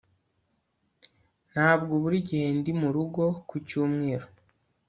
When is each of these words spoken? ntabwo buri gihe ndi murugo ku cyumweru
ntabwo 1.51 1.93
buri 2.03 2.17
gihe 2.27 2.47
ndi 2.57 2.71
murugo 2.79 3.23
ku 3.49 3.55
cyumweru 3.67 4.27